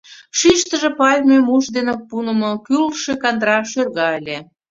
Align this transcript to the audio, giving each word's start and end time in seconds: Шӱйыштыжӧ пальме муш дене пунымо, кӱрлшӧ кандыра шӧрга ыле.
Шӱйыштыжӧ 0.37 0.89
пальме 0.99 1.37
муш 1.47 1.65
дене 1.75 1.93
пунымо, 2.07 2.51
кӱрлшӧ 2.65 3.13
кандыра 3.23 3.59
шӧрга 3.71 4.07
ыле. 4.19 4.37